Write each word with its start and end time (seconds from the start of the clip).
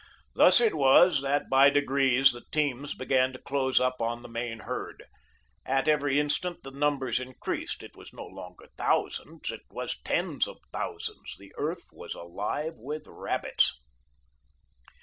Thus 0.33 0.59
it 0.59 0.73
was, 0.73 1.21
that 1.21 1.47
by 1.47 1.69
degrees 1.69 2.31
the 2.31 2.41
teams 2.51 2.95
began 2.95 3.31
to 3.33 3.37
close 3.39 3.79
up 3.79 4.01
on 4.01 4.23
the 4.23 4.27
main 4.27 4.61
herd. 4.61 5.03
At 5.63 5.87
every 5.87 6.19
instant 6.19 6.63
the 6.63 6.71
numbers 6.71 7.19
increased. 7.19 7.83
It 7.83 7.95
was 7.95 8.11
no 8.11 8.25
longer 8.25 8.69
thousands, 8.79 9.51
it 9.51 9.61
was 9.69 10.01
tens 10.03 10.47
of 10.47 10.57
thousands. 10.73 11.35
The 11.37 11.53
earth 11.55 11.89
was 11.93 12.15
alive 12.15 12.77
with 12.77 13.05
rabbits. 13.05 13.77